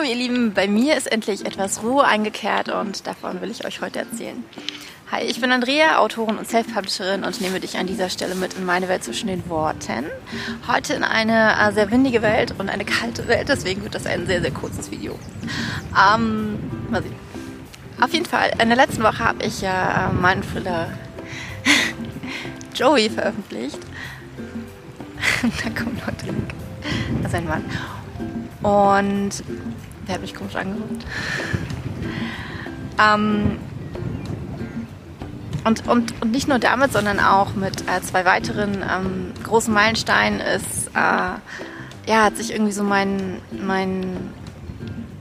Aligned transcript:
Hallo 0.00 0.08
ihr 0.08 0.16
Lieben, 0.16 0.54
bei 0.54 0.66
mir 0.66 0.96
ist 0.96 1.12
endlich 1.12 1.44
etwas 1.44 1.82
Ruhe 1.82 2.04
eingekehrt 2.04 2.70
und 2.70 3.06
davon 3.06 3.42
will 3.42 3.50
ich 3.50 3.66
euch 3.66 3.82
heute 3.82 3.98
erzählen. 3.98 4.42
Hi, 5.12 5.24
ich 5.24 5.42
bin 5.42 5.52
Andrea, 5.52 5.98
Autorin 5.98 6.38
und 6.38 6.48
Self-Publisherin 6.48 7.22
und 7.22 7.42
nehme 7.42 7.60
dich 7.60 7.76
an 7.76 7.86
dieser 7.86 8.08
Stelle 8.08 8.34
mit 8.34 8.54
in 8.54 8.64
meine 8.64 8.88
Welt 8.88 9.04
zwischen 9.04 9.26
den 9.26 9.46
Worten. 9.50 10.06
Heute 10.66 10.94
in 10.94 11.04
eine 11.04 11.52
äh, 11.52 11.72
sehr 11.74 11.90
windige 11.90 12.22
Welt 12.22 12.54
und 12.56 12.70
eine 12.70 12.86
kalte 12.86 13.28
Welt, 13.28 13.50
deswegen 13.50 13.82
wird 13.82 13.94
das 13.94 14.06
ein 14.06 14.26
sehr, 14.26 14.40
sehr 14.40 14.52
kurzes 14.52 14.90
Video. 14.90 15.18
Ähm, 15.92 16.58
mal 16.88 17.02
sehen. 17.02 17.14
Auf 18.00 18.14
jeden 18.14 18.24
Fall, 18.24 18.52
in 18.58 18.68
der 18.70 18.78
letzten 18.78 19.02
Woche 19.02 19.18
habe 19.18 19.44
ich 19.44 19.60
ja 19.60 20.08
äh, 20.08 20.14
meinen 20.14 20.42
Thriller 20.42 20.88
Joey 22.74 23.10
veröffentlicht. 23.10 23.80
da 25.42 25.82
kommt 25.82 26.00
Leute. 26.00 26.34
Das 27.22 27.32
ist 27.32 27.34
ein 27.34 27.46
Mann. 27.46 27.64
Und 28.62 29.42
der 30.06 30.14
hat 30.14 30.20
mich 30.20 30.34
komisch 30.34 30.56
angeguckt. 30.56 31.04
Ähm, 32.98 33.58
und, 35.64 35.86
und, 35.86 36.22
und 36.22 36.32
nicht 36.32 36.48
nur 36.48 36.58
damit, 36.58 36.92
sondern 36.92 37.20
auch 37.20 37.54
mit 37.54 37.82
äh, 37.82 38.00
zwei 38.02 38.24
weiteren 38.24 38.82
ähm, 38.82 39.32
großen 39.44 39.72
Meilensteinen 39.72 40.40
ist, 40.40 40.88
äh, 40.88 42.10
ja, 42.10 42.24
hat 42.24 42.36
sich 42.36 42.52
irgendwie 42.52 42.72
so 42.72 42.82
mein, 42.82 43.40
mein, 43.52 44.32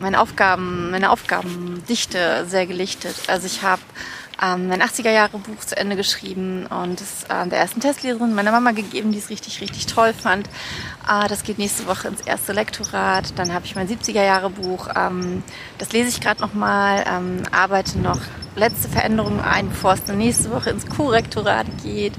meine 0.00 0.20
Aufgaben, 0.20 0.90
meine 0.90 1.10
Aufgabendichte 1.10 2.44
sehr 2.48 2.66
gelichtet. 2.66 3.14
Also 3.28 3.46
ich 3.46 3.62
habe 3.62 3.82
ähm, 4.44 4.68
mein 4.68 4.82
80er-Jahre-Buch 4.82 5.64
zu 5.64 5.76
Ende 5.76 5.96
geschrieben 5.96 6.66
und 6.66 7.00
es 7.00 7.24
äh, 7.24 7.48
der 7.48 7.58
ersten 7.58 7.80
Testlehrerin 7.80 8.34
meiner 8.34 8.50
Mama 8.50 8.72
gegeben, 8.72 9.12
die 9.12 9.18
es 9.18 9.30
richtig, 9.30 9.60
richtig 9.60 9.86
toll 9.86 10.12
fand. 10.12 10.48
Äh, 11.08 11.28
das 11.28 11.44
geht 11.44 11.58
nächste 11.58 11.86
Woche 11.86 12.08
ins 12.08 12.20
erste 12.20 12.52
Lektorat. 12.52 13.38
Dann 13.38 13.52
habe 13.52 13.64
ich 13.66 13.74
mein 13.74 13.88
70er-Jahre-Buch. 13.88 14.88
Ähm, 14.96 15.42
das 15.78 15.92
lese 15.92 16.08
ich 16.08 16.20
gerade 16.20 16.40
nochmal, 16.40 17.04
ähm, 17.08 17.42
arbeite 17.52 17.98
noch 17.98 18.20
letzte 18.56 18.88
Veränderungen 18.88 19.40
ein, 19.40 19.68
bevor 19.68 19.94
es 19.94 20.04
dann 20.04 20.18
nächste 20.18 20.50
Woche 20.50 20.70
ins 20.70 20.86
Korrektorat 20.86 21.66
geht. 21.82 22.14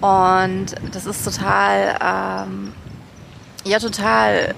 Und 0.00 0.66
das 0.92 1.06
ist 1.06 1.24
total, 1.24 1.96
ähm, 2.02 2.72
ja, 3.64 3.78
total 3.78 4.54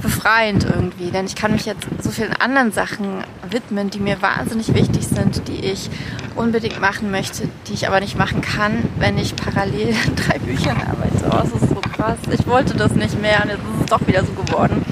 befreiend 0.00 0.64
irgendwie, 0.64 1.10
denn 1.10 1.26
ich 1.26 1.34
kann 1.34 1.52
mich 1.52 1.66
jetzt 1.66 1.86
so 2.00 2.10
vielen 2.10 2.32
anderen 2.34 2.72
Sachen 2.72 3.24
widmen, 3.52 3.90
die 3.90 3.98
mir 3.98 4.20
wahnsinnig 4.22 4.74
wichtig 4.74 5.06
sind, 5.06 5.46
die 5.48 5.64
ich 5.64 5.90
unbedingt 6.34 6.80
machen 6.80 7.10
möchte, 7.10 7.48
die 7.68 7.74
ich 7.74 7.86
aber 7.86 8.00
nicht 8.00 8.16
machen 8.16 8.40
kann, 8.40 8.84
wenn 8.98 9.18
ich 9.18 9.36
parallel 9.36 9.94
an 10.06 10.16
drei 10.16 10.38
Büchern 10.38 10.76
arbeite. 10.76 11.24
Oh, 11.26 11.42
das 11.42 11.62
ist 11.62 11.68
so 11.68 11.80
krass. 11.80 12.18
Ich 12.30 12.46
wollte 12.46 12.74
das 12.74 12.92
nicht 12.92 13.20
mehr 13.20 13.42
und 13.42 13.50
jetzt 13.50 13.60
ist 13.60 13.80
es 13.80 13.86
doch 13.86 14.06
wieder 14.06 14.24
so 14.24 14.32
geworden. 14.32 14.84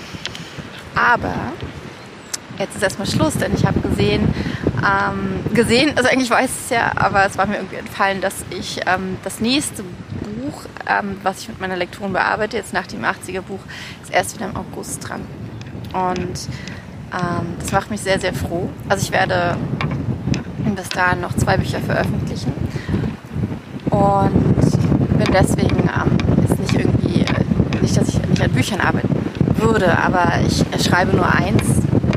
Aber 0.94 1.34
jetzt 2.58 2.76
ist 2.76 2.82
erstmal 2.82 3.06
Schluss, 3.06 3.34
denn 3.34 3.54
ich 3.54 3.64
habe 3.64 3.80
gesehen, 3.80 4.32
ähm, 4.80 5.54
gesehen, 5.54 5.92
also 5.96 6.08
eigentlich 6.08 6.30
weiß 6.30 6.50
ich 6.50 6.64
es 6.64 6.70
ja, 6.70 6.92
aber 6.96 7.26
es 7.26 7.36
war 7.38 7.46
mir 7.46 7.56
irgendwie 7.56 7.76
entfallen, 7.76 8.20
dass 8.20 8.44
ich 8.50 8.80
ähm, 8.86 9.16
das 9.24 9.40
nächste 9.40 9.82
Buch, 9.82 10.64
ähm, 10.86 11.18
was 11.22 11.40
ich 11.40 11.48
mit 11.48 11.60
meiner 11.60 11.76
Lektorin 11.76 12.12
bearbeite, 12.12 12.56
jetzt 12.56 12.72
nach 12.72 12.86
dem 12.86 13.02
80er 13.02 13.42
Buch, 13.42 13.60
ist 14.02 14.12
erst 14.12 14.36
wieder 14.36 14.48
im 14.48 14.56
August 14.56 15.08
dran. 15.08 15.22
Und 15.92 16.48
ähm, 17.12 17.46
das 17.58 17.72
macht 17.72 17.90
mich 17.90 18.00
sehr, 18.00 18.20
sehr 18.20 18.34
froh. 18.34 18.68
Also 18.88 19.04
ich 19.04 19.12
werde 19.12 19.56
bis 20.74 20.88
dahin 20.88 21.20
noch 21.20 21.34
zwei 21.34 21.56
Bücher 21.56 21.80
veröffentlichen. 21.80 22.52
Und 23.90 24.60
bin 25.18 25.32
deswegen 25.32 25.80
ähm, 25.80 26.16
jetzt 26.40 26.58
nicht 26.58 26.74
irgendwie, 26.74 27.24
nicht, 27.82 27.96
dass 27.96 28.08
ich 28.08 28.20
nicht 28.28 28.42
an 28.42 28.50
Büchern 28.52 28.80
arbeiten 28.80 29.14
würde, 29.56 29.98
aber 29.98 30.32
ich 30.46 30.64
schreibe 30.84 31.16
nur 31.16 31.26
eins, 31.26 31.62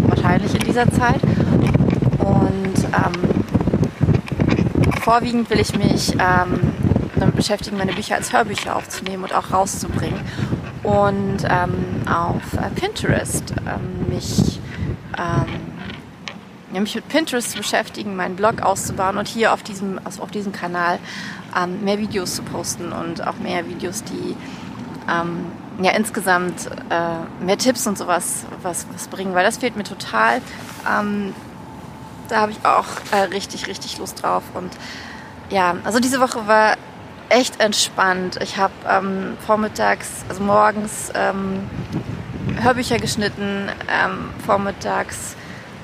wahrscheinlich 0.08 0.54
in 0.54 0.62
dieser 0.62 0.90
Zeit. 0.92 1.22
Und 2.20 2.86
ähm, 2.94 3.14
vorwiegend 5.02 5.50
will 5.50 5.60
ich 5.60 5.78
mich 5.78 6.14
ähm, 6.14 6.74
damit 7.16 7.36
beschäftigen, 7.36 7.78
meine 7.78 7.94
Bücher 7.94 8.16
als 8.16 8.32
Hörbücher 8.32 8.76
aufzunehmen 8.76 9.24
und 9.24 9.36
auch 9.36 9.52
rauszubringen. 9.52 10.20
Und 10.84 11.44
ähm, 11.50 11.74
auf 12.10 12.42
Pinterest 12.76 13.54
ähm, 13.60 14.14
mich, 14.14 14.60
ähm, 15.18 16.82
mich 16.82 16.96
mit 16.96 17.08
Pinterest 17.08 17.52
zu 17.52 17.58
beschäftigen, 17.58 18.16
meinen 18.16 18.36
Blog 18.36 18.62
auszubauen 18.62 19.18
und 19.18 19.28
hier 19.28 19.54
auf 19.54 19.64
diesem, 19.64 20.00
also 20.04 20.24
auf 20.24 20.32
diesem 20.32 20.52
Kanal 20.52 21.00
ähm, 21.56 21.84
mehr 21.84 22.00
Videos 22.00 22.36
zu 22.36 22.44
posten 22.44 22.92
und 22.92 23.26
auch 23.26 23.38
mehr 23.38 23.68
Videos, 23.68 24.04
die 24.04 24.36
ähm, 25.10 25.46
ja 25.82 25.92
insgesamt 25.92 26.68
äh, 26.90 27.44
mehr 27.44 27.58
Tipps 27.58 27.86
und 27.88 27.98
sowas 27.98 28.46
was, 28.62 28.88
was 28.94 29.08
bringen, 29.08 29.34
weil 29.36 29.44
das 29.44 29.58
fehlt 29.58 29.76
mir 29.76 29.84
total. 29.84 30.42
Ähm, 30.90 31.34
da 32.30 32.42
habe 32.42 32.52
ich 32.52 32.66
auch 32.66 32.86
äh, 33.12 33.24
richtig, 33.34 33.68
richtig 33.68 33.98
Lust 33.98 34.24
drauf. 34.24 34.44
Und 34.54 34.72
ja, 35.50 35.76
also 35.84 36.00
diese 36.00 36.20
Woche 36.20 36.48
war 36.48 36.76
echt 37.30 37.60
entspannt. 37.60 38.40
Ich 38.42 38.58
habe 38.58 38.74
ähm, 38.90 39.38
vormittags, 39.46 40.10
also 40.30 40.44
morgens 40.44 41.12
ähm, 41.16 41.70
Hörbücher 42.62 42.98
geschnitten, 42.98 43.70
ähm, 43.90 44.30
vormittags 44.46 45.36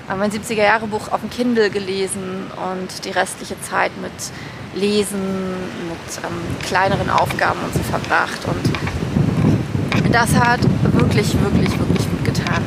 äh, 0.10 0.16
mein 0.16 0.32
70er-Jahre-Buch 0.32 1.12
auf 1.12 1.22
dem 1.22 1.30
Kindle 1.30 1.70
gelesen 1.70 2.48
und 2.72 3.06
die 3.06 3.12
restliche 3.12 3.60
Zeit 3.62 3.92
mit 4.02 4.12
Lesen, 4.80 5.20
mit 5.88 6.24
ähm, 6.24 6.66
kleineren 6.68 7.10
Aufgaben 7.10 7.60
und 7.64 7.74
so 7.74 7.84
verbracht. 7.84 8.40
Und 8.46 10.14
das 10.14 10.36
hat 10.36 10.62
wirklich, 10.94 11.34
wirklich, 11.42 11.78
wirklich 11.78 12.10
gut 12.10 12.26
getan. 12.26 12.64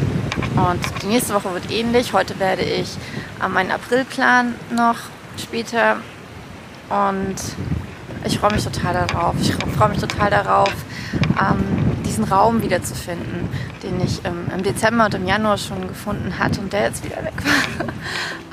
Und 0.57 1.03
die 1.03 1.07
nächste 1.07 1.35
Woche 1.35 1.53
wird 1.55 1.71
ähnlich. 1.71 2.13
Heute 2.13 2.39
werde 2.39 2.63
ich 2.63 2.97
äh, 3.43 3.49
meinen 3.49 3.71
Aprilplan 3.71 4.55
noch 4.75 4.97
später 5.37 5.97
und 6.89 7.37
ich 8.25 8.39
freue 8.39 8.53
mich 8.53 8.65
total 8.65 8.95
darauf. 8.95 9.35
Ich 9.41 9.55
freue 9.55 9.89
mich 9.89 9.99
total 9.99 10.31
darauf, 10.31 10.73
ähm, 11.41 11.82
diesen 12.13 12.25
Raum 12.25 12.63
wiederzufinden, 12.63 13.49
den 13.83 13.99
ich 14.03 14.21
ähm, 14.25 14.51
im 14.55 14.63
Dezember 14.63 15.07
und 15.07 15.15
im 15.15 15.27
Januar 15.27 15.57
schon 15.57 15.89
gefunden 15.89 16.39
hatte 16.39 16.61
und 16.61 16.71
der 16.71 16.83
jetzt 16.83 17.03
wieder 17.05 17.17
weg 17.25 17.33
war. 17.43 17.87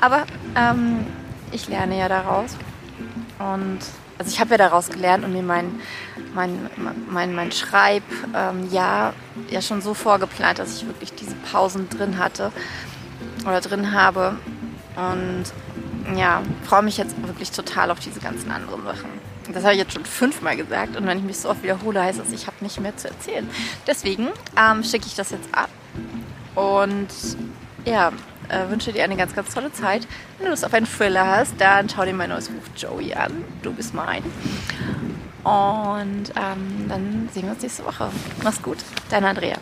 Aber 0.00 0.24
ähm, 0.56 1.06
ich 1.52 1.68
lerne 1.68 1.98
ja 1.98 2.08
daraus. 2.08 2.56
Und 3.38 3.80
also 4.18 4.30
ich 4.30 4.40
habe 4.40 4.52
ja 4.52 4.56
daraus 4.56 4.88
gelernt 4.88 5.26
und 5.26 5.34
mir 5.34 5.42
mein, 5.42 5.78
mein, 6.34 6.70
mein, 7.10 7.34
mein 7.34 7.52
Schreibjahr 7.52 8.54
ähm, 8.54 8.68
ja 8.70 9.12
schon 9.60 9.82
so 9.82 9.92
vorgeplant, 9.92 10.58
dass 10.58 10.76
ich 10.76 10.86
wirklich 10.86 11.12
diese 11.12 11.34
Pausen 11.34 11.90
drin 11.90 12.18
hatte 12.18 12.52
oder 13.42 13.60
drin 13.60 13.92
habe. 13.92 14.36
Und 14.96 15.44
ja, 16.18 16.40
freue 16.64 16.82
mich 16.82 16.96
jetzt 16.96 17.14
wirklich 17.26 17.50
total 17.50 17.90
auf 17.90 18.00
diese 18.00 18.20
ganzen 18.20 18.50
anderen 18.50 18.84
Sachen. 18.84 19.29
Das 19.52 19.64
habe 19.64 19.74
ich 19.74 19.80
jetzt 19.80 19.92
schon 19.92 20.04
fünfmal 20.04 20.56
gesagt 20.56 20.96
und 20.96 21.06
wenn 21.06 21.18
ich 21.18 21.24
mich 21.24 21.38
so 21.38 21.50
oft 21.50 21.62
wiederhole, 21.62 22.02
heißt 22.02 22.18
das, 22.18 22.32
ich 22.32 22.46
habe 22.46 22.56
nicht 22.60 22.80
mehr 22.80 22.96
zu 22.96 23.08
erzählen. 23.08 23.48
Deswegen 23.86 24.28
ähm, 24.56 24.82
schicke 24.84 25.06
ich 25.06 25.14
das 25.14 25.30
jetzt 25.30 25.48
ab 25.52 25.70
und 26.54 27.08
ja, 27.84 28.12
äh, 28.48 28.68
wünsche 28.68 28.92
dir 28.92 29.04
eine 29.04 29.16
ganz, 29.16 29.34
ganz 29.34 29.54
tolle 29.54 29.72
Zeit. 29.72 30.06
Wenn 30.38 30.46
du 30.46 30.50
Lust 30.50 30.64
auf 30.64 30.74
einen 30.74 30.86
Thriller 30.86 31.26
hast, 31.26 31.54
dann 31.58 31.88
schau 31.88 32.04
dir 32.04 32.12
mein 32.14 32.30
neues 32.30 32.48
Buch 32.48 32.62
Joey 32.76 33.14
an. 33.14 33.44
Du 33.62 33.72
bist 33.72 33.94
mein. 33.94 34.22
Und 35.44 36.32
ähm, 36.36 36.88
dann 36.88 37.28
sehen 37.32 37.44
wir 37.44 37.52
uns 37.52 37.62
nächste 37.62 37.84
Woche. 37.84 38.10
Mach's 38.42 38.60
gut, 38.60 38.78
deine 39.08 39.28
Andrea. 39.28 39.56